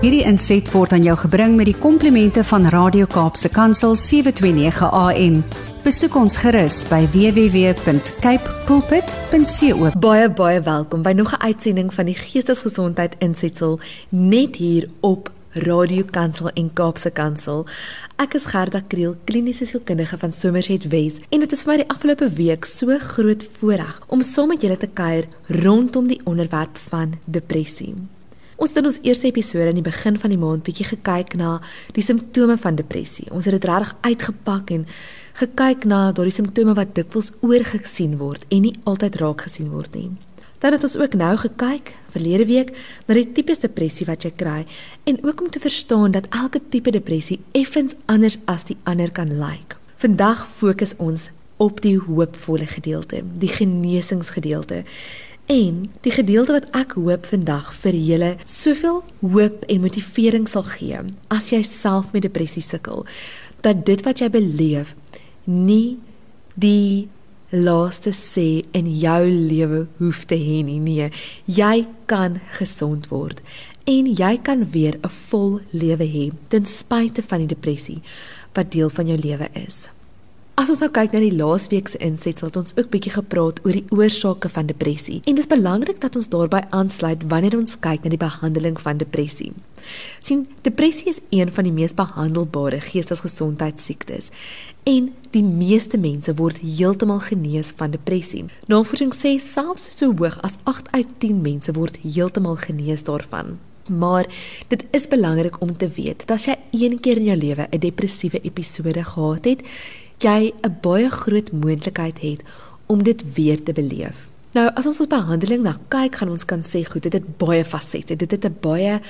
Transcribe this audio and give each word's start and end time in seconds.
Hierdie 0.00 0.22
inset 0.24 0.70
word 0.72 0.94
aan 0.96 1.02
jou 1.04 1.12
gebring 1.26 1.58
met 1.58 1.68
die 1.68 1.76
komplimente 1.76 2.40
van 2.48 2.64
Radio 2.72 3.04
Kaapse 3.04 3.50
Kansel 3.52 3.92
729 4.00 4.86
AM. 4.96 5.34
Besoek 5.84 6.14
ons 6.16 6.38
gerus 6.40 6.78
by 6.88 7.02
www.cape 7.12 8.54
pulpit.co. 8.64 9.90
Baie 10.00 10.30
baie 10.38 10.62
welkom 10.64 11.02
by 11.04 11.12
nog 11.12 11.34
'n 11.36 11.42
uitsending 11.44 11.92
van 11.92 12.08
die 12.08 12.14
Geestesgesondheid 12.16 13.12
Insetsel 13.18 13.76
net 14.08 14.56
hier 14.56 14.88
op 15.00 15.28
Radio 15.52 16.04
Kansel 16.10 16.48
en 16.48 16.72
Kaapse 16.72 17.10
Kansel. 17.10 17.66
Ek 18.16 18.34
is 18.34 18.44
Gerda 18.44 18.80
Kriel, 18.80 19.16
kliniese 19.24 19.66
sielkundige 19.66 20.18
van 20.18 20.32
Somerset 20.32 20.88
Wes 20.88 21.18
en 21.28 21.40
dit 21.40 21.52
is 21.52 21.62
vir 21.62 21.72
my 21.72 21.76
die 21.76 21.90
afgelope 21.90 22.30
week 22.30 22.64
so 22.64 22.96
groot 22.98 23.44
voorreg 23.58 24.00
om 24.06 24.22
saam 24.22 24.48
met 24.48 24.62
julle 24.62 24.76
te 24.76 24.88
kuier 24.88 25.28
rondom 25.46 26.06
die 26.06 26.20
onderwerp 26.24 26.78
van 26.88 27.18
depressie. 27.26 27.94
Ons 28.60 28.74
het 28.74 28.82
in 28.82 28.90
ons 28.90 28.98
eerste 29.08 29.24
episode 29.24 29.70
aan 29.70 29.78
die 29.78 29.86
begin 29.86 30.18
van 30.20 30.32
die 30.34 30.36
maand 30.36 30.66
bietjie 30.66 30.84
gekyk 30.84 31.32
na 31.40 31.54
die 31.96 32.02
simptome 32.04 32.58
van 32.60 32.76
depressie. 32.76 33.24
Ons 33.32 33.46
het 33.48 33.54
dit 33.56 33.64
reg 33.64 33.94
uitgepak 34.04 34.72
en 34.76 34.82
gekyk 35.38 35.86
na 35.88 36.00
daardie 36.12 36.34
simptome 36.36 36.74
wat 36.76 36.92
dikwels 36.98 37.30
oorgesien 37.40 38.18
word 38.20 38.44
en 38.52 38.66
nie 38.66 38.74
altyd 38.84 39.16
raak 39.22 39.46
gesien 39.46 39.70
word 39.72 39.96
nie. 39.96 40.10
Dan 40.60 40.76
het 40.76 40.84
ons 40.84 40.98
ook 41.00 41.16
nou 41.16 41.32
gekyk 41.40 41.94
verlede 42.12 42.44
week 42.52 42.74
na 43.08 43.16
die 43.16 43.24
tipes 43.32 43.64
depressie 43.64 44.04
wat 44.10 44.28
jy 44.28 44.34
kry 44.36 44.58
en 45.08 45.22
ook 45.24 45.40
om 45.40 45.48
te 45.48 45.64
verstaan 45.64 46.12
dat 46.12 46.28
elke 46.28 46.60
tipe 46.68 46.92
depressie 46.92 47.40
effens 47.56 47.96
anders 48.12 48.36
as 48.44 48.68
die 48.68 48.76
ander 48.84 49.08
kan 49.08 49.38
lyk. 49.40 49.78
Vandag 50.04 50.44
fokus 50.60 50.92
ons 51.00 51.30
op 51.60 51.80
die 51.84 51.96
hoopvolle 51.96 52.68
gedeelte, 52.68 53.24
die 53.40 53.48
genesingsgedeelte. 53.52 54.84
En 55.50 55.88
die 56.04 56.12
gedeelte 56.14 56.54
wat 56.54 56.68
ek 56.78 56.92
hoop 56.94 57.24
vandag 57.26 57.72
vir 57.82 57.96
julle 57.98 58.28
soveel 58.46 59.00
hoop 59.18 59.64
en 59.66 59.80
motivering 59.82 60.46
sal 60.46 60.62
gee 60.76 61.00
as 61.34 61.48
jy 61.50 61.64
self 61.66 62.12
met 62.14 62.22
depressie 62.22 62.62
sukkel, 62.62 63.02
dat 63.66 63.82
dit 63.88 64.04
wat 64.06 64.22
jy 64.22 64.28
beleef 64.30 64.94
nie 65.50 65.98
die 66.54 67.08
laaste 67.50 68.14
sê 68.14 68.62
in 68.78 68.86
jou 68.94 69.26
lewe 69.26 69.88
hoef 69.98 70.22
te 70.30 70.38
hê 70.38 70.62
nie. 70.62 70.78
Nee, 70.78 71.10
jy 71.50 71.86
kan 72.06 72.38
gesond 72.60 73.10
word 73.10 73.42
en 73.90 74.06
jy 74.06 74.36
kan 74.46 74.62
weer 74.70 75.00
'n 75.02 75.10
vol 75.30 75.60
lewe 75.72 76.06
hê 76.06 76.30
ten 76.48 76.64
spyte 76.64 77.22
van 77.26 77.42
die 77.42 77.54
depressie 77.56 78.02
wat 78.54 78.70
deel 78.70 78.88
van 78.88 79.06
jou 79.06 79.18
lewe 79.18 79.50
is. 79.66 79.90
As 80.60 80.68
ons 80.68 80.82
nou 80.82 80.90
kyk 80.92 81.14
na 81.14 81.22
die 81.22 81.32
laasweek 81.32 81.88
se 81.88 81.96
insetsel, 82.04 82.50
het 82.50 82.56
ons 82.60 82.74
ook 82.76 82.90
bietjie 82.92 83.14
gepraat 83.14 83.62
oor 83.64 83.72
die 83.78 83.94
oorsake 83.96 84.50
van 84.52 84.66
depressie. 84.68 85.22
En 85.24 85.38
dis 85.38 85.46
belangrik 85.48 86.02
dat 86.02 86.18
ons 86.20 86.26
daarbey 86.28 86.66
aansluit 86.76 87.22
wanneer 87.32 87.56
ons 87.56 87.78
kyk 87.80 88.04
na 88.04 88.12
die 88.12 88.20
behandeling 88.20 88.76
van 88.82 89.00
depressie. 89.00 89.54
sien, 90.20 90.42
depressie 90.60 91.08
is 91.08 91.22
een 91.32 91.48
van 91.48 91.64
die 91.64 91.72
mees 91.72 91.94
behandelbare 91.96 92.82
geestesgesondheidsiektes 92.84 94.28
en 94.84 95.08
die 95.32 95.42
meeste 95.46 95.96
mense 95.96 96.34
word 96.36 96.60
heeltemal 96.60 97.22
genees 97.24 97.72
van 97.80 97.96
depressie. 97.96 98.44
Navorsing 98.68 99.16
sê 99.16 99.38
selfs 99.40 99.88
so 99.96 100.12
hoog 100.12 100.36
as 100.44 100.58
8 100.68 100.92
uit 100.92 101.16
10 101.24 101.40
mense 101.40 101.72
word 101.72 101.96
heeltemal 102.04 102.60
genees 102.60 103.06
daarvan. 103.08 103.56
Maar 103.88 104.28
dit 104.68 104.84
is 104.92 105.08
belangrik 105.08 105.56
om 105.64 105.72
te 105.76 105.88
weet 105.88 106.26
dat 106.26 106.36
as 106.36 106.46
jy 106.52 106.60
een 106.76 107.00
keer 107.00 107.16
in 107.16 107.32
jou 107.32 107.38
lewe 107.38 107.66
'n 107.72 107.80
depressiewe 107.80 108.44
episode 108.44 109.04
gehad 109.04 109.44
het, 109.44 109.64
jy 110.22 110.52
'n 110.62 110.76
baie 110.80 111.10
groot 111.10 111.52
moontlikheid 111.52 112.18
het 112.20 112.42
om 112.86 113.02
dit 113.02 113.22
weer 113.34 113.62
te 113.62 113.72
beleef. 113.72 114.28
Nou, 114.52 114.66
as 114.74 114.86
ons 114.86 115.00
op 115.00 115.12
behandeling 115.12 115.62
na 115.62 115.76
kyk, 115.88 116.16
gaan 116.18 116.30
ons 116.30 116.44
kan 116.44 116.62
sê 116.66 116.82
goed, 116.82 117.02
dit 117.06 117.12
het 117.12 117.36
baie 117.38 117.64
fasette. 117.64 118.16
Dit 118.16 118.30
het 118.30 118.44
'n 118.44 118.56
baie 118.60 119.00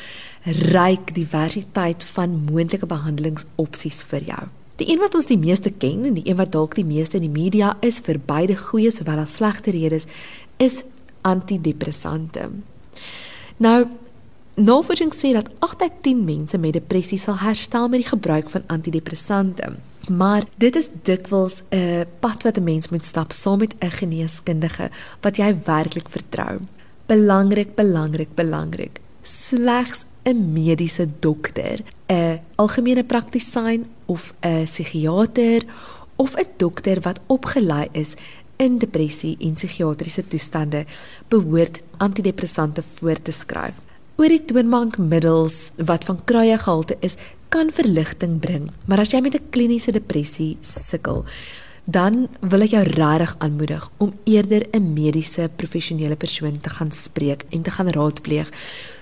ryk 0.45 1.15
diversiteit 1.15 2.05
van 2.05 2.45
moontlike 2.51 2.87
behandelingsopsies 2.87 4.03
vir 4.03 4.23
jou. 4.25 4.43
Die 4.77 4.93
een 4.93 4.99
wat 4.99 5.15
ons 5.15 5.27
die 5.27 5.39
meeste 5.39 5.71
ken 5.71 6.05
en 6.05 6.15
die 6.15 6.29
een 6.29 6.37
wat 6.37 6.53
dalk 6.53 6.75
die 6.75 6.85
meeste 6.85 7.17
in 7.17 7.33
die 7.33 7.43
media 7.43 7.77
is 7.81 8.01
vir 8.01 8.19
beide 8.19 8.57
goeie 8.57 8.91
sowel 8.91 9.19
as 9.19 9.35
slegte 9.35 9.71
redes, 9.71 10.05
is 10.57 10.85
antidepressante. 11.23 12.51
Nou, 13.57 13.87
navorsing 14.55 15.13
sê 15.15 15.33
dat 15.33 15.49
8 15.59 15.83
uit 15.83 16.03
10 16.03 16.25
mense 16.25 16.59
met 16.59 16.73
depressie 16.73 17.19
sal 17.19 17.39
herstel 17.39 17.89
met 17.89 18.01
die 18.01 18.09
gebruik 18.09 18.51
van 18.51 18.63
antidepressante. 18.67 19.73
Maar 20.09 20.45
dit 20.57 20.77
is 20.77 20.89
dikwels 21.03 21.63
'n 21.71 22.07
pad 22.19 22.43
wat 22.43 22.57
'n 22.57 22.65
mens 22.65 22.89
moet 22.89 23.05
stap 23.05 23.33
saam 23.33 23.59
met 23.59 23.75
'n 23.79 23.91
geneeskundige 23.91 24.91
wat 25.21 25.37
jy 25.37 25.57
werklik 25.65 26.09
vertrou. 26.09 26.59
Belangrik, 27.07 27.75
belangrik, 27.75 28.35
belangrik. 28.35 29.01
Slegs 29.23 30.05
'n 30.25 30.53
mediese 30.53 31.09
dokter, 31.19 31.81
'n 32.07 32.41
algemene 32.55 33.05
praktisyn 33.05 33.87
of 34.07 34.33
'n 34.41 34.65
psigiater 34.65 35.63
of 36.17 36.37
'n 36.37 36.47
dokter 36.57 37.01
wat 37.01 37.21
opgelei 37.27 37.89
is 37.93 38.15
in 38.57 38.79
depressie 38.79 39.37
en 39.41 39.53
psigiatriese 39.53 40.27
toestande 40.29 40.85
behoort 41.29 41.81
antidepressante 41.97 42.83
voor 42.83 43.23
te 43.23 43.33
skryf. 43.33 43.75
Oor 44.17 44.29
die 44.29 44.45
toonbankmiddels 44.45 45.71
wat 45.77 46.05
van 46.05 46.25
kruie 46.25 46.59
gehalte 46.59 46.97
is, 47.01 47.17
kan 47.51 47.73
verligting 47.75 48.39
bring. 48.41 48.71
Maar 48.87 49.03
as 49.03 49.11
jy 49.11 49.21
met 49.21 49.35
'n 49.35 49.51
kliniese 49.51 49.93
depressie 49.93 50.57
sukkel, 50.61 51.25
dan 51.85 52.29
wil 52.41 52.63
ek 52.63 52.71
jou 52.71 52.83
regtig 52.83 53.35
aanmoedig 53.39 53.91
om 53.99 54.15
eerder 54.25 54.67
'n 54.73 54.93
mediese 54.93 55.51
professionele 55.57 56.17
persoon 56.17 56.61
te 56.61 56.71
gaan 56.71 56.93
spreek 56.93 57.45
en 57.51 57.63
te 57.63 57.71
gaan 57.71 57.89
raadpleeg 57.89 58.51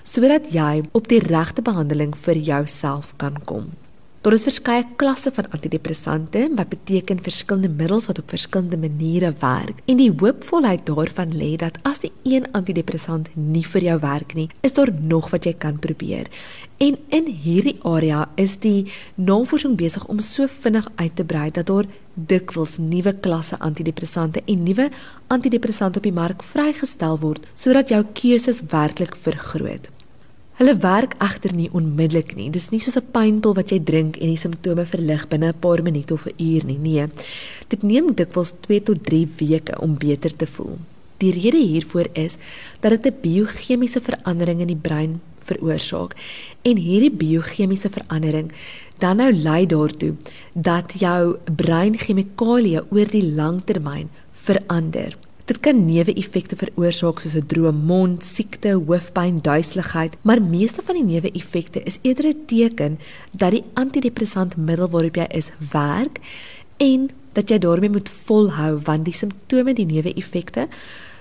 sodat 0.03 0.51
jy 0.51 0.83
op 0.91 1.07
die 1.07 1.19
regte 1.19 1.61
behandeling 1.61 2.17
vir 2.17 2.37
jouself 2.37 3.13
kan 3.17 3.37
kom. 3.45 3.69
Daar 4.19 4.35
is 4.35 4.43
verskeie 4.43 4.83
klasse 4.99 5.31
van 5.31 5.45
antidepressante 5.55 6.41
wat 6.55 6.67
beteken 6.73 7.21
verskillende 7.23 7.69
middels 7.71 8.09
wat 8.09 8.17
op 8.19 8.29
verskillende 8.29 8.77
maniere 8.77 9.29
werk. 9.39 9.77
En 9.85 9.95
die 9.95 10.11
hoopvolheid 10.11 10.81
daarvan 10.89 11.31
lê 11.31 11.53
dat 11.55 11.77
as 11.87 12.01
die 12.03 12.11
een 12.27 12.49
antidepressant 12.51 13.29
nie 13.33 13.63
vir 13.63 13.85
jou 13.85 13.95
werk 14.03 14.33
nie, 14.35 14.49
is 14.59 14.75
daar 14.75 14.91
nog 14.91 15.29
wat 15.31 15.47
jy 15.47 15.53
kan 15.55 15.79
probeer. 15.79 16.27
En 16.83 16.97
in 17.15 17.29
hierdie 17.31 17.77
area 17.87 18.25
is 18.35 18.57
die 18.59 18.91
navorsing 19.15 19.77
besig 19.79 20.03
om 20.11 20.19
so 20.19 20.47
vinnig 20.51 20.89
uit 20.95 21.15
te 21.15 21.23
brei 21.23 21.47
dat 21.55 21.71
daar 21.71 21.87
dikwels 22.13 22.75
nuwe 22.77 23.13
klasse 23.23 23.59
antidepressante 23.59 24.43
en 24.45 24.67
nuwe 24.67 24.89
antidepressante 25.27 26.03
op 26.03 26.09
die 26.09 26.13
mark 26.19 26.43
vrygestel 26.43 27.21
word 27.23 27.47
sodat 27.55 27.95
jou 27.95 28.03
keuses 28.19 28.59
werklik 28.67 29.15
vergroot. 29.15 29.87
Hulle 30.59 30.73
werk 30.83 31.13
egter 31.23 31.53
nie 31.55 31.69
onmiddellik 31.71 32.33
nie. 32.35 32.49
Dis 32.51 32.65
nie 32.73 32.81
soos 32.83 32.97
'n 32.99 33.11
pynpil 33.15 33.53
wat 33.55 33.69
jy 33.71 33.79
drink 33.79 34.17
en 34.17 34.27
die 34.27 34.37
simptome 34.37 34.83
verlig 34.85 35.23
binne 35.29 35.53
'n 35.53 35.59
paar 35.59 35.81
minute 35.81 36.13
of 36.13 36.25
'n 36.27 36.35
uur 36.35 36.65
nie. 36.65 36.77
Nee. 36.77 37.07
Dit 37.69 37.81
neem 37.81 38.13
dikwels 38.13 38.51
2 38.67 38.83
tot 38.83 39.03
3 39.03 39.27
weke 39.37 39.79
om 39.79 39.97
beter 39.97 40.35
te 40.35 40.45
voel. 40.45 40.77
Die 41.19 41.31
rede 41.31 41.57
hiervoor 41.57 42.07
is 42.13 42.35
dat 42.81 42.91
dit 42.91 43.05
'n 43.05 43.21
biochemiese 43.21 44.01
verandering 44.01 44.59
in 44.59 44.67
die 44.67 44.81
brein 44.87 45.21
veroorsaak 45.43 46.15
en 46.61 46.77
hierdie 46.77 47.11
biochemiese 47.11 47.89
verandering 47.89 48.51
dan 48.97 49.17
nou 49.17 49.33
lei 49.33 49.65
daartoe 49.65 50.15
dat 50.53 50.93
jou 50.99 51.37
breinchemikalieë 51.55 52.83
oor 52.91 53.07
die 53.11 53.33
lang 53.33 53.61
termyn 53.65 54.09
verander. 54.31 55.28
Dit 55.49 55.63
kan 55.65 55.79
neeweffekte 55.81 56.53
veroorsaak 56.59 57.19
soos 57.19 57.33
'n 57.33 57.47
droë 57.49 57.71
mond, 57.73 58.21
siekte, 58.23 58.75
hoofpyn, 58.87 59.39
duiseligheid, 59.41 60.13
maar 60.21 60.41
meeste 60.41 60.81
van 60.85 60.95
die 60.95 61.03
neeweffekte 61.03 61.81
is 61.89 61.97
eerder 62.01 62.27
'n 62.27 62.45
teken 62.45 62.99
dat 63.31 63.51
die 63.51 63.63
antidepressantmiddel 63.73 64.89
waarop 64.89 65.15
jy 65.15 65.27
is 65.29 65.49
werk 65.71 66.19
en 66.77 67.09
dat 67.33 67.49
jy 67.49 67.57
daarmee 67.57 67.89
moet 67.89 68.09
volhou 68.09 68.77
want 68.77 69.05
die 69.05 69.13
simptome, 69.13 69.73
die 69.73 69.85
neeweffekte 69.85 70.67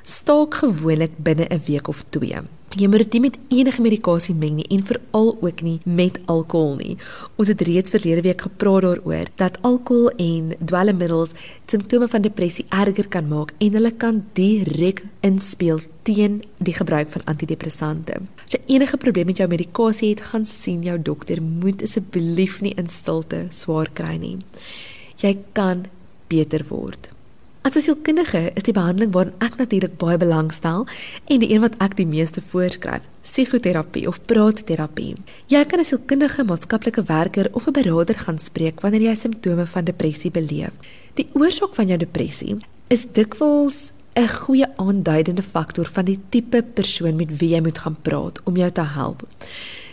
staak 0.08 0.54
gewoonlik 0.54 1.12
binne 1.16 1.46
'n 1.50 1.60
week 1.66 1.88
of 1.88 2.04
2. 2.10 2.42
Jy 2.76 2.88
moet 2.88 2.98
dit 2.98 3.12
nie 3.12 3.20
met 3.20 3.38
enige 3.48 3.82
medikasie 3.82 4.34
meng 4.34 4.54
nie 4.56 4.66
en 4.70 4.84
veral 4.84 5.38
ook 5.40 5.62
nie 5.62 5.80
met 5.84 6.18
alkohol 6.26 6.76
nie. 6.76 6.96
Ons 7.36 7.48
het 7.48 7.60
reeds 7.60 7.90
verlede 7.90 8.22
week 8.22 8.40
gepraat 8.40 8.82
daaroor 8.82 9.26
dat 9.36 9.58
alkohol 9.62 10.10
en 10.16 10.54
dwelmmiddels 10.64 11.32
simptome 11.66 12.08
van 12.08 12.22
depressie 12.22 12.64
erger 12.68 13.08
kan 13.08 13.28
maak 13.28 13.52
en 13.58 13.72
hulle 13.72 13.90
kan 13.90 14.24
direk 14.32 15.02
inspel 15.20 15.80
teen 16.02 16.42
die 16.58 16.74
gebruik 16.74 17.10
van 17.10 17.24
antidepressante. 17.24 18.14
As 18.44 18.52
jy 18.52 18.60
enige 18.66 18.96
probleem 18.96 19.26
met 19.26 19.36
jou 19.36 19.48
medikasie 19.48 20.10
het, 20.10 20.20
gaan 20.20 20.46
sien 20.46 20.82
jou 20.82 21.02
dokter. 21.02 21.42
Moet 21.42 21.82
asseblief 21.82 22.60
nie 22.60 22.74
in 22.76 22.86
stilte 22.86 23.46
swaar 23.48 23.88
kry 23.92 24.16
nie. 24.16 24.38
Jy 25.16 25.38
kan 25.52 25.86
beter 26.28 26.64
word. 26.68 27.17
As 27.68 27.76
'n 27.76 27.80
sielkundige 27.84 28.50
is 28.56 28.62
die 28.62 28.72
behandeling 28.72 29.12
waarin 29.12 29.34
ek 29.44 29.58
natuurlik 29.60 29.98
baie 30.00 30.16
belangstel 30.16 30.86
en 31.28 31.40
die 31.40 31.50
een 31.52 31.60
wat 31.60 31.74
ek 31.84 31.96
die 31.96 32.06
meeste 32.06 32.40
voorskryf, 32.40 33.02
psigoterapie 33.20 34.06
of 34.08 34.24
praatterapie. 34.24 35.16
Jy 35.52 35.64
kan 35.64 35.80
'n 35.80 35.84
sielkundige, 35.84 36.44
maatskaplike 36.44 37.02
werker 37.02 37.48
of 37.52 37.66
'n 37.66 37.72
beraader 37.72 38.14
gaan 38.14 38.38
spreek 38.38 38.80
wanneer 38.80 39.00
jy 39.00 39.14
simptome 39.14 39.66
van 39.66 39.84
depressie 39.84 40.30
beleef. 40.30 40.72
Die 41.14 41.28
oorsaak 41.34 41.74
van 41.74 41.86
jou 41.88 41.98
depressie 41.98 42.56
is 42.88 43.06
dikwels 43.12 43.92
'n 44.16 44.28
goeie 44.28 44.66
aanduidende 44.76 45.42
faktor 45.42 45.86
van 45.92 46.04
die 46.04 46.18
tipe 46.28 46.64
persoon 46.74 47.16
met 47.16 47.38
wie 47.38 47.50
jy 47.54 47.60
moet 47.60 47.78
gaan 47.78 47.96
praat 48.02 48.40
om 48.44 48.56
jou 48.56 48.70
te 48.70 48.84
help. 48.84 49.28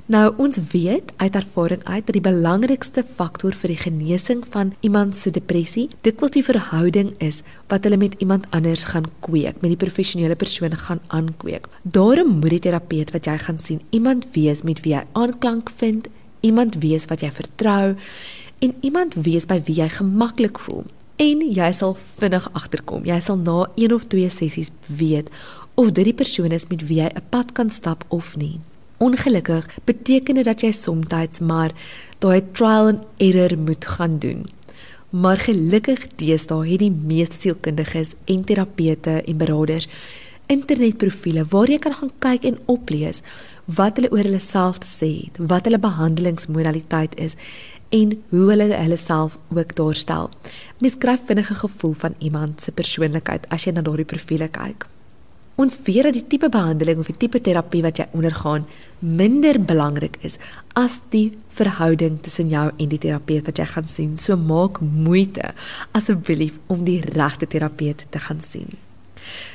Nou 0.05 0.27
ons 0.37 0.57
weet 0.69 1.07
uit 1.17 1.35
ervaring 1.35 1.81
uit 1.83 2.03
dat 2.05 2.13
die 2.13 2.21
belangrikste 2.21 3.01
faktor 3.01 3.55
vir 3.57 3.71
die 3.73 3.79
genesing 3.81 4.43
van 4.53 4.75
iemand 4.85 5.15
se 5.17 5.31
depressie 5.33 5.87
dikwels 6.05 6.35
die 6.35 6.43
verhouding 6.45 7.15
is 7.25 7.39
wat 7.73 7.87
hulle 7.87 7.97
met 7.97 8.13
iemand 8.21 8.45
anders 8.53 8.83
gaan 8.91 9.07
kweek, 9.25 9.63
met 9.63 9.73
die 9.73 9.79
professionele 9.81 10.37
persoon 10.37 10.77
gaan 10.77 11.01
aankweek. 11.07 11.65
Daarom 11.81 12.35
moet 12.37 12.53
die 12.53 12.59
terapeut 12.67 13.15
wat 13.15 13.25
jy 13.25 13.33
gaan 13.47 13.57
sien, 13.57 13.81
iemand 13.89 14.27
wees 14.37 14.61
met 14.61 14.83
wie 14.85 14.93
jy 14.93 15.01
aanklank 15.17 15.73
vind, 15.81 16.05
iemand 16.45 16.77
wees 16.85 17.09
wat 17.09 17.25
jy 17.25 17.33
vertrou 17.33 17.95
en 18.61 18.77
iemand 18.85 19.17
wees 19.17 19.49
by 19.49 19.57
wie 19.65 19.79
jy 19.81 19.89
gemaklik 19.89 20.61
voel. 20.67 20.85
En 21.17 21.41
jy 21.49 21.71
sal 21.73 21.97
vinnig 22.19 22.45
agterkom. 22.53 23.09
Jy 23.09 23.17
sal 23.25 23.41
na 23.41 23.71
een 23.73 23.97
of 23.97 24.05
twee 24.13 24.29
sessies 24.29 24.69
weet 24.85 25.33
of 25.73 25.95
dit 25.97 26.11
die 26.11 26.17
persoon 26.21 26.53
is 26.53 26.69
met 26.69 26.85
wie 26.85 27.01
jy 27.01 27.09
'n 27.09 27.25
pad 27.33 27.57
kan 27.57 27.73
stap 27.73 28.05
of 28.13 28.35
nie. 28.37 28.61
Ongelukkig 28.97 29.67
beteken 29.83 30.35
dit 30.35 30.45
dat 30.45 30.61
jy 30.61 30.71
soms 30.71 31.39
maar 31.39 31.71
daai 32.19 32.41
trial 32.51 32.87
and 32.87 33.03
error 33.17 33.57
moet 33.57 33.85
gaan 33.85 34.19
doen. 34.19 34.45
Maar 35.09 35.37
gelukkig 35.37 36.07
deesdae 36.15 36.69
het 36.69 36.79
die 36.79 36.91
meeste 36.91 37.35
sielkundiges 37.39 38.13
en 38.25 38.43
terapeute 38.43 39.21
en 39.23 39.37
beraders 39.37 39.87
internetprofiele 40.47 41.45
waar 41.49 41.69
jy 41.69 41.79
kan 41.81 41.93
gaan 41.93 42.11
kyk 42.19 42.43
en 42.45 42.57
oplees 42.71 43.21
wat 43.77 43.97
hulle 43.97 44.11
oor 44.13 44.23
hulle 44.27 44.41
self 44.43 44.79
te 44.83 44.89
sê 44.89 45.09
het, 45.25 45.39
wat 45.39 45.65
hulle 45.65 45.81
behandelingsmodaliteit 45.81 47.17
is 47.19 47.33
en 47.95 48.13
hoe 48.29 48.49
hulle 48.51 48.69
hulle 48.73 48.97
self 48.97 49.37
ook 49.55 49.75
daarstel. 49.75 50.29
Mens 50.79 50.97
kry 50.97 51.17
vinnig 51.17 51.51
'n 51.51 51.63
gevoel 51.65 51.93
van 51.93 52.13
iemand 52.19 52.61
se 52.61 52.71
persoonlikheid 52.71 53.49
as 53.49 53.65
jy 53.65 53.71
na 53.71 53.81
daardie 53.81 54.05
profile 54.05 54.47
kyk. 54.47 54.87
Ons 55.55 55.77
weet 55.85 56.03
dat 56.03 56.15
die 56.17 56.25
tipe 56.27 56.49
behandeling 56.51 56.99
of 56.99 57.07
die 57.07 57.15
tipe 57.15 57.39
terapie 57.39 57.79
wat 57.85 58.01
jy 58.01 58.05
ondergaan 58.17 58.65
minder 58.99 59.55
belangrik 59.55 60.17
is 60.27 60.35
as 60.75 60.97
die 61.13 61.29
verhouding 61.55 62.17
tussen 62.25 62.51
jou 62.51 62.65
en 62.75 62.89
die 62.91 62.99
terapeut 62.99 63.47
wat 63.47 63.61
jy 63.61 63.67
gaan 63.71 63.87
sien. 63.87 64.17
So 64.19 64.35
maak 64.35 64.81
moeite 64.83 65.53
asseblief 65.95 66.59
om 66.67 66.83
die 66.83 66.99
regte 67.15 67.47
terapeut 67.47 68.03
te 68.11 68.23
gaan 68.27 68.43
sien. 68.43 68.75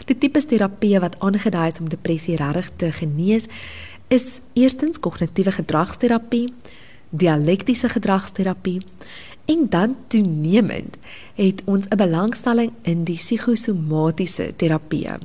Die 0.08 0.16
tipe 0.16 0.40
terapie 0.40 0.96
wat 1.04 1.20
aangedui 1.20 1.68
is 1.68 1.80
om 1.84 1.92
depressie 1.92 2.40
regtig 2.40 2.72
te 2.80 2.92
genees 2.96 3.46
is 4.08 4.40
eerstens 4.58 4.98
kognitiewe 4.98 5.52
gedragsterapie, 5.52 6.48
dialektiese 7.10 7.92
gedragsterapie 7.92 8.80
en 9.52 9.68
dan 9.68 9.96
toenemend 10.08 10.96
het 11.36 11.60
ons 11.66 11.86
'n 11.90 11.96
belangstelling 11.96 12.72
in 12.82 13.04
die 13.04 13.20
psigosomatiese 13.20 14.54
terapie. 14.56 15.20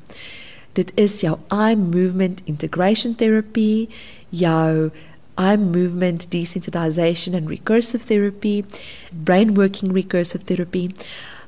Dit 0.75 0.91
is 0.99 1.21
jou 1.23 1.37
eye 1.55 1.75
movement 1.79 2.41
integration 2.45 3.15
therapy, 3.15 3.87
jou 4.29 4.91
eye 5.39 5.57
movement 5.57 6.27
desensitization 6.31 7.35
and 7.35 7.47
recursive 7.47 8.03
therapy, 8.03 8.63
brain 9.11 9.53
working 9.55 9.93
recursive 9.95 10.43
therapy. 10.43 10.89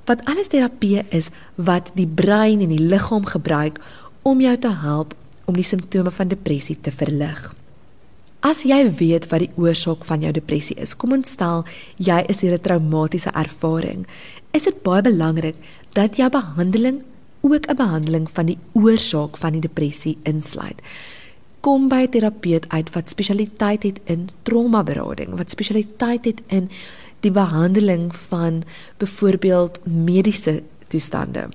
Wat 0.07 0.23
alles 0.25 0.47
terapie 0.47 1.03
is 1.11 1.27
wat 1.55 1.91
die 1.99 2.07
brein 2.07 2.63
en 2.63 2.71
die 2.71 2.83
liggaam 2.83 3.27
gebruik 3.27 3.81
om 4.23 4.39
jou 4.43 4.55
te 4.57 4.71
help 4.83 5.15
om 5.47 5.55
die 5.55 5.67
simptome 5.67 6.11
van 6.11 6.31
depressie 6.31 6.77
te 6.79 6.91
verlig. 6.91 7.51
As 8.47 8.63
jy 8.67 8.79
weet 8.99 9.27
wat 9.31 9.43
die 9.43 9.51
oorsaak 9.59 10.05
van 10.07 10.23
jou 10.23 10.31
depressie 10.31 10.77
is, 10.79 10.93
kom 10.95 11.15
ons 11.15 11.35
stel 11.35 11.65
jy 11.99 12.21
is 12.31 12.39
deur 12.39 12.55
'n 12.55 12.63
traumatiese 12.63 13.31
ervaring, 13.33 14.05
is 14.53 14.63
dit 14.63 14.83
baie 14.83 15.01
belangrik 15.01 15.55
dat 15.93 16.15
jou 16.15 16.29
behandeling 16.29 17.03
ook 17.41 17.67
'n 17.67 17.75
behandeling 17.75 18.29
van 18.29 18.45
die 18.45 18.57
oorsaak 18.71 19.37
van 19.37 19.51
die 19.51 19.61
depressie 19.61 20.17
insluit. 20.23 20.81
Kom 21.59 21.87
by 21.87 22.05
'n 22.05 22.09
terapeut 22.09 22.69
uit 22.69 22.93
wat 22.93 23.09
spesialiteit 23.09 23.83
het 23.83 23.99
in 24.03 24.29
traumaberading, 24.41 25.37
wat 25.37 25.49
spesialiteit 25.49 26.25
het 26.25 26.41
in 26.47 26.69
die 27.19 27.31
behandeling 27.31 28.15
van 28.15 28.63
byvoorbeeld 28.97 29.85
mediese 29.85 30.63
toestande. 30.87 31.49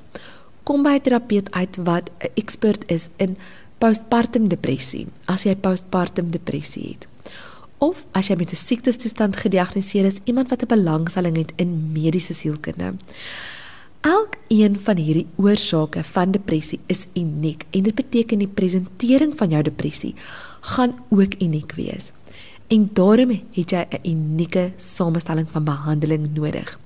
Kom 0.62 0.82
by 0.82 0.98
'n 0.98 1.00
terapeut 1.00 1.50
uit 1.50 1.76
wat 1.76 2.10
'n 2.18 2.30
ekspert 2.34 2.90
is 2.90 3.08
in 3.16 3.36
postpartum 3.78 4.48
depressie, 4.48 5.06
as 5.24 5.42
jy 5.42 5.56
postpartum 5.56 6.30
depressie 6.30 6.88
het. 6.88 7.06
Of 7.78 8.04
as 8.12 8.28
jy 8.28 8.36
met 8.36 8.52
'n 8.52 8.56
siektestoestand 8.56 9.36
gediagnoseer 9.36 10.04
is, 10.04 10.20
iemand 10.24 10.50
wat 10.50 10.62
'n 10.62 10.66
belangstelling 10.66 11.36
het 11.36 11.52
in 11.56 11.92
mediese 11.92 12.34
sielkunde. 12.34 12.94
Elkeen 14.02 14.80
van 14.82 14.98
hierdie 14.98 15.28
oorsake 15.38 16.00
van 16.02 16.32
depressie 16.34 16.80
is 16.90 17.04
uniek 17.14 17.60
en 17.70 17.84
dit 17.86 17.94
beteken 17.94 18.40
die 18.42 18.50
presentering 18.50 19.30
van 19.38 19.52
jou 19.54 19.60
depressie 19.62 20.10
gaan 20.74 20.96
ook 21.14 21.36
uniek 21.38 21.74
wees. 21.78 22.10
En 22.66 22.88
daarom 22.98 23.30
het 23.30 23.70
jy 23.70 23.86
'n 23.90 24.08
unieke 24.10 24.72
samestelling 24.76 25.46
van 25.50 25.64
behandeling 25.64 26.34
nodig. 26.34 26.78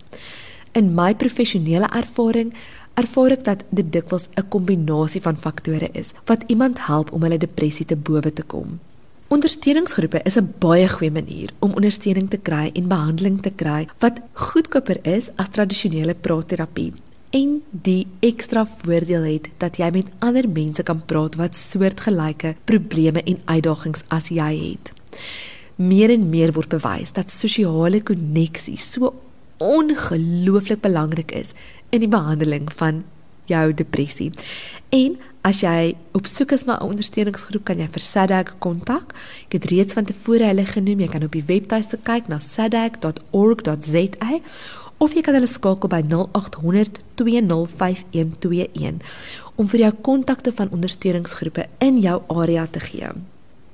In 0.73 0.95
my 0.95 1.15
professionele 1.15 1.89
ervaring 1.89 2.53
ervaar 2.95 3.31
ek 3.31 3.45
dat 3.45 3.65
dit 3.71 3.93
dikwels 3.93 4.29
'n 4.37 4.49
kombinasie 4.49 5.23
van 5.23 5.37
faktore 5.37 5.89
is 5.93 6.13
wat 6.25 6.45
iemand 6.47 6.87
help 6.87 7.13
om 7.13 7.23
hulle 7.23 7.39
depressie 7.39 7.87
te 7.87 7.97
bowe 7.97 8.33
te 8.33 8.43
kom. 8.43 8.79
Ondersteuningsgroepe 9.29 10.21
is 10.25 10.37
'n 10.37 10.55
baie 10.59 10.89
goeie 10.89 11.11
manier 11.11 11.51
om 11.59 11.73
ondersteuning 11.73 12.31
te 12.31 12.39
kry 12.39 12.71
en 12.75 12.89
behandeling 12.89 13.43
te 13.43 13.51
kry 13.51 13.89
wat 13.99 14.21
goedkoper 14.33 14.99
is 15.03 15.31
as 15.37 15.49
tradisionele 15.49 16.15
praatterapie 16.15 16.93
en 17.31 17.63
die 17.71 18.07
ekstra 18.21 18.67
voordeel 18.83 19.23
het 19.23 19.49
dat 19.59 19.79
jy 19.81 19.91
met 19.95 20.11
ander 20.19 20.49
mense 20.49 20.83
kan 20.83 21.03
praat 21.07 21.37
wat 21.41 21.59
soortgelyke 21.59 22.55
probleme 22.65 23.23
en 23.25 23.41
uitdagings 23.45 24.05
as 24.09 24.31
jy 24.31 24.53
het. 24.55 24.93
Meer 25.77 26.11
en 26.11 26.29
meer 26.29 26.53
word 26.57 26.73
bewys 26.73 27.13
dat 27.13 27.31
sosiale 27.31 28.01
koneksie 28.03 28.79
so 28.81 29.13
ongelooflik 29.59 30.81
belangrik 30.81 31.33
is 31.33 31.53
in 31.91 32.01
die 32.01 32.13
behandeling 32.13 32.73
van 32.73 33.05
jou 33.47 33.75
depressie. 33.75 34.33
En 34.95 35.17
as 35.47 35.61
jy 35.63 35.95
op 36.17 36.27
soek 36.27 36.53
is 36.53 36.65
na 36.65 36.79
'n 36.79 36.89
ondersteuningsgroep, 36.91 37.65
kan 37.65 37.79
jy 37.79 37.89
vir 37.89 38.01
SADAG 38.01 38.59
kontak. 38.59 39.15
Ek 39.47 39.53
het 39.53 39.65
reeds 39.65 39.95
van 39.95 40.05
tevore 40.05 40.45
hulle 40.45 40.67
genoem. 40.67 41.01
Jy 41.01 41.09
kan 41.09 41.23
op 41.23 41.33
die 41.33 41.45
webtuiste 41.47 41.99
kyk 42.03 42.29
na 42.29 42.39
sadag.org.za 42.39 44.41
of 44.99 45.15
jy 45.15 45.23
kan 45.25 45.37
hulle 45.37 45.51
skakel 45.51 45.91
by 45.93 46.03
0800 46.09 47.01
205121 47.21 49.01
om 49.57 49.69
vir 49.73 49.81
jou 49.87 49.93
kontakte 50.09 50.53
van 50.53 50.73
ondersteuningsgroepe 50.77 51.67
in 51.85 52.01
jou 52.05 52.23
area 52.33 52.67
te 52.67 52.81
gee. 52.81 53.09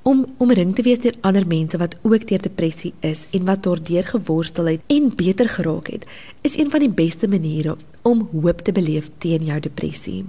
Om 0.03 0.25
omring 0.43 0.73
te 0.75 0.83
wees 0.83 0.99
deur 1.03 1.15
ander 1.23 1.47
mense 1.47 1.79
wat 1.79 1.95
ook 2.03 2.27
deur 2.27 2.43
depressie 2.43 2.93
is 2.99 3.27
en 3.31 3.45
wat 3.47 3.63
daardeur 3.63 4.03
geworstel 4.03 4.71
het 4.73 4.81
en 4.91 5.11
beter 5.15 5.49
geraak 5.49 5.87
het, 5.91 6.07
is 6.41 6.57
een 6.57 6.71
van 6.71 6.83
die 6.83 6.91
beste 6.91 7.27
maniere 7.27 7.77
om 8.03 8.27
hoop 8.31 8.59
te 8.63 8.71
beleef 8.75 9.09
teen 9.23 9.45
jou 9.47 9.59
depressie. 9.59 10.25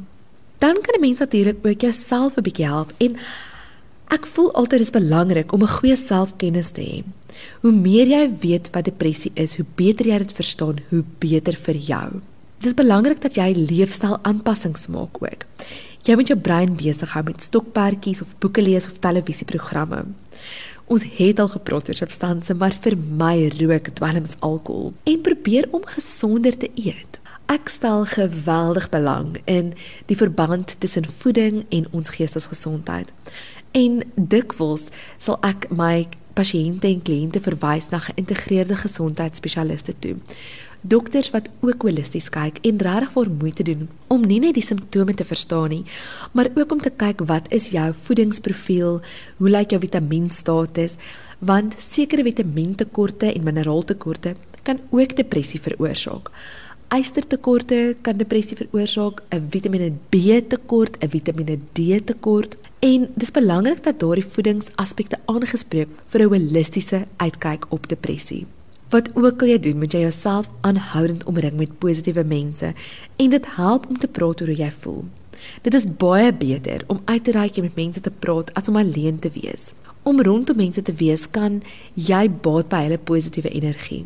Dan 0.59 0.79
kan 0.81 0.95
'n 0.95 1.01
mens 1.01 1.19
natuurlik 1.19 1.67
ook 1.67 1.81
jouself 1.81 2.37
'n 2.37 2.43
bietjie 2.43 2.67
help 2.67 2.93
en 2.99 3.17
ek 4.09 4.27
voel 4.27 4.53
altyd 4.53 4.81
is 4.81 4.91
belangrik 4.91 5.53
om 5.53 5.63
'n 5.63 5.69
goeie 5.69 5.97
selfkennis 5.97 6.71
te 6.71 6.81
hê. 6.81 7.03
Hoe 7.63 7.73
meer 7.73 8.11
jy 8.11 8.23
weet 8.43 8.71
wat 8.75 8.89
depressie 8.89 9.33
is, 9.35 9.57
hoe 9.57 9.67
beter 9.79 10.07
jy 10.07 10.19
dit 10.25 10.37
verstaan, 10.37 10.83
hoe 10.91 11.05
beter 11.19 11.57
vir 11.67 11.81
jou. 11.89 12.07
Dit 12.59 12.71
is 12.73 12.79
belangrik 12.79 13.21
dat 13.21 13.37
jy 13.37 13.51
leefstyl 13.57 14.19
aanpassings 14.23 14.87
maak 14.89 15.19
ook. 15.23 15.45
Jy 16.05 16.15
moet 16.21 16.29
jou 16.29 16.37
brein 16.37 16.77
besig 16.77 17.15
hou 17.17 17.23
met 17.25 17.43
stokperdjies 17.43 18.21
of 18.21 18.35
boeke 18.41 18.63
lees 18.63 18.87
of 18.91 19.01
televisieprogramme. 19.05 20.05
Ons 20.93 21.05
het 21.17 21.41
al 21.41 21.49
gepraat 21.49 21.89
oor 21.89 21.97
substansies, 21.97 22.57
maar 22.61 22.77
vir 22.85 22.97
my 22.97 23.49
rook 23.57 23.89
dwelms 23.97 24.35
alkohol 24.45 24.93
en 25.09 25.23
probeer 25.25 25.69
om 25.73 25.87
gesonder 25.89 26.57
te 26.61 26.69
eet. 26.77 27.21
Ek 27.53 27.69
stel 27.69 28.05
geweldig 28.09 28.91
belang 28.93 29.39
in 29.45 29.73
die 30.09 30.17
verband 30.17 30.77
tussen 30.81 31.05
voeding 31.05 31.65
en 31.69 31.89
ons 31.93 32.13
geestesgesondheid. 32.17 33.09
En 33.77 34.01
dikwels 34.17 34.89
sal 35.21 35.41
ek 35.45 35.69
my 35.73 36.07
pasiënte 36.35 36.89
en 36.91 37.03
kliënte 37.03 37.41
verwys 37.45 37.89
na 37.93 38.03
geïntegreerde 38.05 38.77
gesondheidsspesialiste 38.83 39.95
toe. 39.99 40.17
Dokters 40.85 41.31
wat 41.33 41.47
ook 41.65 41.87
holisties 41.87 42.29
kyk 42.29 42.59
en 42.69 42.81
regtig 42.85 43.13
vir 43.15 43.31
moeite 43.33 43.65
doen 43.65 43.87
om 44.13 44.27
nie 44.29 44.41
net 44.43 44.59
die 44.59 44.65
simptome 44.67 45.15
te 45.17 45.25
verstaan 45.25 45.71
nie, 45.73 45.85
maar 46.37 46.51
ook 46.53 46.73
om 46.77 46.83
te 46.85 46.93
kyk 46.93 47.25
wat 47.31 47.49
is 47.57 47.71
jou 47.73 47.87
voedingsprofiel, 48.05 49.01
hoe 49.39 49.51
lyk 49.55 49.73
jou 49.73 49.81
vitamienstatus, 49.81 50.99
want 51.41 51.79
sekere 51.81 52.27
vitamintekorte 52.27 53.33
en 53.33 53.49
mineraaltekorte 53.49 54.35
kan 54.65 54.81
ook 54.91 55.17
depressie 55.17 55.61
veroorsaak. 55.61 56.29
Eistertekorte 56.95 57.97
kan 58.07 58.19
depressie 58.21 58.57
veroorsaak, 58.57 59.23
'n 59.35 59.49
Vitamiene 59.51 59.91
B 60.11 60.15
tekort, 60.49 60.95
'n 61.03 61.11
Vitamiene 61.11 61.59
D 61.73 62.07
tekort 62.07 62.57
en 62.79 63.09
dis 63.17 63.31
belangrik 63.31 63.83
dat 63.83 63.99
daardie 63.99 64.31
voedingsaspekte 64.35 65.19
aangespreek 65.27 65.89
vir 66.07 66.21
'n 66.21 66.29
holistiese 66.35 67.07
uitkyk 67.17 67.67
op 67.69 67.89
depressie. 67.89 68.47
Wat 68.91 69.11
ook 69.17 69.43
al 69.43 69.49
jy 69.49 69.59
doen, 69.59 69.79
moet 69.79 69.93
jy 69.93 70.01
jouself 70.01 70.51
aanhoudend 70.61 71.25
omring 71.25 71.57
met 71.57 71.79
positiewe 71.79 72.25
mense 72.25 72.75
en 73.17 73.31
dit 73.31 73.47
help 73.57 73.89
om 73.89 73.99
te 73.99 74.09
praat 74.09 74.41
oor 74.41 74.47
hoe 74.47 74.57
jy 74.57 74.71
voel. 74.71 75.05
Dit 75.63 75.75
is 75.75 75.97
baie 75.97 76.33
beter 76.33 76.85
om 76.87 77.01
uit 77.05 77.25
te 77.25 77.31
reik 77.31 77.57
met 77.61 77.77
mense 77.77 78.01
te 78.01 78.11
praat 78.11 78.55
as 78.55 78.69
om 78.69 78.77
alleen 78.77 79.19
te 79.19 79.31
wees. 79.31 79.73
om 80.03 80.23
rondom 80.23 80.57
mense 80.57 80.83
te 80.83 80.93
wees 80.93 81.31
kan 81.31 81.63
jy 81.95 82.31
baat 82.31 82.69
by 82.69 82.83
hulle 82.83 82.99
positiewe 82.99 83.49
energie. 83.49 84.05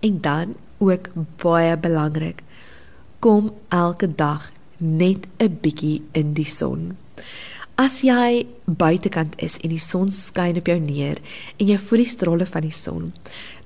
En 0.00 0.20
dan 0.20 0.54
ook 0.90 1.08
baie 1.42 1.76
belangrik, 1.76 2.42
kom 3.20 3.52
elke 3.68 4.08
dag 4.14 4.50
net 4.78 5.26
'n 5.38 5.58
bietjie 5.62 6.02
in 6.12 6.34
die 6.34 6.48
son. 6.48 6.96
As 7.74 8.04
jy 8.06 8.46
buitekant 8.70 9.34
is 9.42 9.56
en 9.58 9.72
die 9.72 9.82
son 9.82 10.12
skyn 10.14 10.60
op 10.60 10.68
jou 10.70 10.76
neer 10.78 11.18
en 11.58 11.66
jy 11.66 11.78
voel 11.82 12.04
die 12.04 12.10
strale 12.12 12.46
van 12.46 12.62
die 12.62 12.70
son, 12.70 13.08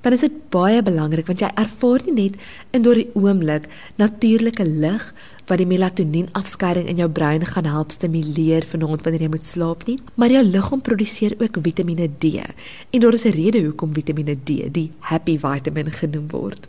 dan 0.01 0.15
is 0.15 0.23
dit 0.25 0.39
baie 0.49 0.81
belangrik 0.81 1.27
want 1.29 1.43
jy 1.43 1.49
ervaar 1.53 2.01
nie 2.07 2.15
net 2.15 2.39
in 2.73 2.81
daardie 2.81 3.11
oomblik 3.13 3.67
natuurlike 4.01 4.65
lig 4.65 5.13
wat 5.45 5.61
die 5.61 5.69
melatonien 5.69 6.31
afskeiding 6.33 6.89
in 6.89 6.97
jou 7.03 7.09
brein 7.19 7.45
gaan 7.45 7.69
help 7.69 7.93
stimuleer 7.93 8.65
vanaand 8.65 9.05
wanneer 9.05 9.27
jy 9.27 9.31
moet 9.35 9.45
slaap 9.45 9.85
nie, 9.85 9.99
maar 10.15 10.33
jou 10.33 10.43
liggaam 10.43 10.81
produseer 10.81 11.37
ook 11.37 11.61
Vitamiene 11.61 12.09
D. 12.09 12.41
En 12.89 12.99
daar 12.99 13.13
is 13.13 13.25
'n 13.25 13.37
rede 13.37 13.61
hoekom 13.61 13.93
Vitamiene 13.93 14.35
D 14.35 14.73
die 14.73 14.91
happy 14.99 15.37
vitamin 15.37 15.91
genoem 15.91 16.27
word. 16.31 16.67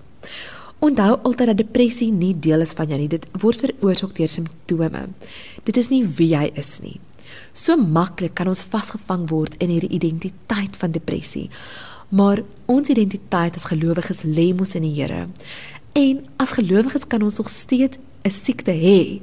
Onthou 0.80 1.18
altyd 1.22 1.52
dat 1.52 1.60
depressie 1.60 2.08
nie 2.12 2.32
deel 2.32 2.64
is 2.64 2.72
van 2.72 2.88
jou 2.88 2.98
nie. 2.98 3.08
Dit 3.12 3.26
word 3.42 3.60
veroorsaak 3.60 4.14
deur 4.16 4.28
simptome. 4.32 5.08
Dit 5.64 5.76
is 5.76 5.90
nie 5.92 6.04
wie 6.04 6.30
jy 6.32 6.46
is 6.60 6.78
nie. 6.80 6.96
So 7.52 7.76
maklik 7.76 8.34
kan 8.38 8.48
ons 8.48 8.64
vasgevang 8.64 9.26
word 9.30 9.56
in 9.60 9.72
hierdie 9.74 9.92
identiteit 9.98 10.78
van 10.80 10.94
depressie. 10.94 11.48
Maar 12.10 12.42
ons 12.66 12.88
identiteit 12.88 13.58
as 13.58 13.68
gelowiges 13.70 14.24
lê 14.24 14.50
mos 14.56 14.74
in 14.74 14.86
die 14.88 14.94
Here. 14.96 15.28
En 15.98 16.24
as 16.42 16.56
gelowiges 16.56 17.06
kan 17.06 17.22
ons 17.22 17.38
nog 17.38 17.48
steeds 17.48 17.98
'n 18.24 18.30
siekte 18.30 18.72
hê 18.72 19.20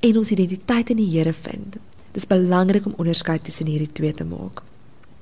en 0.00 0.16
ons 0.16 0.30
identiteit 0.30 0.90
in 0.90 0.96
die 0.96 1.10
Here 1.18 1.32
vind. 1.32 1.76
Dis 2.12 2.26
belangrik 2.26 2.86
om 2.86 2.94
onderskeid 2.96 3.44
tussen 3.44 3.66
hierdie 3.66 3.92
twee 3.92 4.12
te 4.12 4.24
maak. 4.24 4.62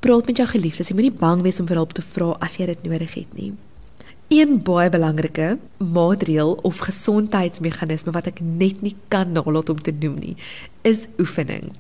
Praat 0.00 0.26
met 0.26 0.36
jou 0.36 0.48
geliefdes, 0.48 0.88
jy 0.88 0.94
moenie 0.94 1.18
bang 1.20 1.42
wees 1.42 1.60
om 1.60 1.66
vir 1.66 1.76
hulp 1.76 1.92
te 1.92 2.02
vra 2.02 2.36
as 2.40 2.56
jy 2.56 2.66
dit 2.66 2.82
nodig 2.82 3.14
het 3.14 3.34
nie. 3.34 3.52
Een 4.28 4.62
baie 4.62 4.90
belangrike 4.90 5.58
maatreël 5.78 6.52
of 6.62 6.78
gesondheidsmeganisme 6.84 8.12
wat 8.12 8.26
ek 8.28 8.42
net 8.44 8.82
nie 8.84 8.92
kan 9.08 9.32
nalat 9.32 9.70
om 9.72 9.78
te 9.80 9.94
noem 9.96 10.18
nie, 10.20 10.34
is 10.84 11.06
oefening. 11.16 11.70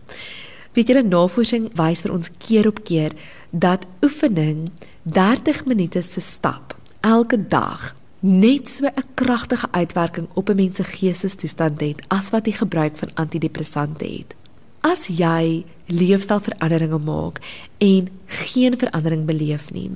Weet 0.72 0.88
julle 0.88 1.04
navorsing 1.04 1.66
wys 1.76 2.00
vir 2.06 2.14
ons 2.14 2.30
keer 2.40 2.70
op 2.70 2.80
keer 2.88 3.12
dat 3.50 3.84
oefening 4.00 4.70
30 5.04 5.66
minute 5.68 6.00
se 6.02 6.24
stap 6.24 6.72
elke 7.04 7.36
dag 7.36 7.92
net 8.20 8.68
so 8.68 8.86
'n 8.86 9.04
kragtige 9.14 9.68
uitwerking 9.70 10.28
op 10.34 10.48
'n 10.48 10.56
mens 10.56 10.76
se 10.76 10.84
geestestoestand 10.84 11.80
het 11.80 12.00
as 12.08 12.30
wat 12.30 12.44
die 12.44 12.56
gebruik 12.56 12.96
van 12.96 13.10
antidepressante 13.14 14.04
het. 14.04 14.34
As 14.80 15.06
jy 15.06 15.64
leefstylveranderinge 15.86 16.98
maak 16.98 17.40
en 17.78 18.08
geen 18.26 18.78
verandering 18.78 19.24
beleef 19.24 19.70
nie, 19.72 19.90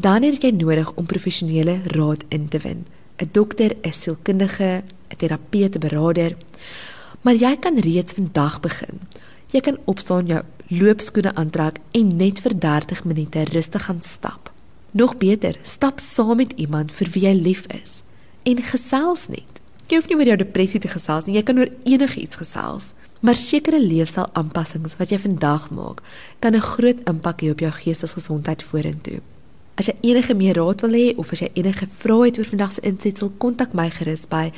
dan 0.00 0.22
het 0.22 0.42
jy 0.42 0.50
nodig 0.56 0.92
om 0.94 1.06
professionele 1.06 1.80
raad 1.92 2.24
in 2.28 2.48
te 2.48 2.58
win. 2.58 2.86
'n 3.18 3.28
Dokter, 3.32 3.76
'n 3.82 3.92
sielkundige, 3.92 4.82
'n 5.08 5.16
terapeut, 5.16 5.74
'n 5.74 5.80
beraader. 5.80 6.36
Maar 7.20 7.34
jy 7.34 7.56
kan 7.56 7.78
reeds 7.78 8.12
vandag 8.12 8.60
begin. 8.60 9.00
Jy 9.50 9.60
kan 9.60 9.78
opstaan, 9.84 10.26
jou 10.26 10.42
loopskoene 10.68 11.34
aantrek 11.34 11.78
en 11.90 12.16
net 12.16 12.40
vir 12.40 12.58
30 12.58 13.04
minute 13.04 13.44
rustig 13.44 13.84
gaan 13.84 14.02
stap. 14.02 14.52
Nog 14.90 15.16
beter, 15.16 15.58
stap 15.62 15.98
saam 15.98 16.36
met 16.36 16.52
iemand 16.56 16.92
vir 16.92 17.08
wie 17.10 17.22
jy 17.22 17.34
lief 17.34 17.66
is 17.66 18.02
en 18.42 18.62
gesels 18.62 19.28
net. 19.28 19.60
Jy 19.86 19.96
hoef 19.96 20.08
nie 20.08 20.16
met 20.16 20.26
jou 20.26 20.36
depressie 20.36 20.80
te 20.80 20.88
gesels 20.88 21.26
nie, 21.26 21.34
jy 21.34 21.42
kan 21.42 21.58
oor 21.58 21.68
enigiets 21.84 22.36
gesels. 22.36 22.92
Maar 23.20 23.36
sekere 23.36 23.80
leefstyl-aanpassings 23.82 24.96
wat 24.96 25.10
jy 25.10 25.18
vandag 25.18 25.70
maak, 25.70 26.00
kan 26.38 26.54
'n 26.54 26.60
groot 26.60 27.08
impak 27.08 27.42
hê 27.42 27.50
op 27.50 27.60
jou 27.60 27.70
geestesgesondheid 27.70 28.62
vorentoe. 28.62 29.20
As 29.80 29.88
jy 29.88 29.94
enige 30.10 30.34
meer 30.36 30.58
raad 30.60 30.82
wil 30.84 30.92
hê 30.92 31.14
of 31.16 31.30
as 31.32 31.40
jy 31.40 31.48
enige 31.56 31.86
vrae 32.02 32.26
het 32.26 32.36
oor 32.36 32.44
vandag 32.50 32.74
se 32.76 32.82
insetsel, 32.84 33.32
kontak 33.40 33.72
my 33.72 33.88
gerus 33.94 34.28
by 34.28 34.52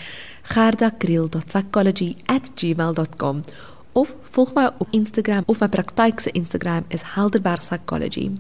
gerdakriel.psychology@gmail.com 0.51 3.37
of 3.93 4.15
volg 4.35 4.51
my 4.57 4.65
op 4.83 4.89
Instagram 4.91 5.45
of 5.47 5.61
my 5.63 5.69
praktyk 5.71 6.19
se 6.21 6.31
Instagram 6.35 6.85
is 6.89 7.03
Helderberg 7.15 7.63
Psychology. 7.63 8.31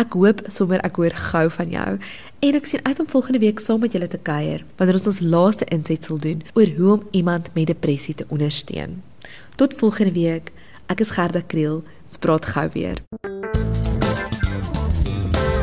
Ek 0.00 0.16
hoop 0.16 0.40
sommer 0.48 0.80
ek 0.80 0.96
hoor 0.96 1.12
gou 1.12 1.50
van 1.50 1.68
jou 1.68 1.98
en 2.40 2.54
ek 2.54 2.66
sien 2.66 2.80
uit 2.88 3.00
om 3.00 3.06
volgende 3.06 3.38
week 3.44 3.60
saam 3.60 3.80
met 3.80 3.92
julle 3.92 4.08
te 4.08 4.18
kuier 4.18 4.64
wanneer 4.78 4.96
ons 4.96 5.06
ons 5.12 5.20
laaste 5.20 5.64
insetsel 5.68 6.18
doen 6.18 6.42
oor 6.54 6.66
hoe 6.78 6.92
om 6.92 7.02
iemand 7.10 7.48
met 7.52 7.66
depressie 7.66 8.14
te 8.14 8.24
ondersteun. 8.28 9.02
Tot 9.56 9.74
volgende 9.74 10.12
week. 10.12 10.52
Ek 10.88 11.00
is 11.00 11.10
Gerda 11.10 11.42
Kriel. 11.46 11.82
Ons 12.08 12.18
praat 12.18 12.46
gou 12.46 12.68
weer. 12.72 13.02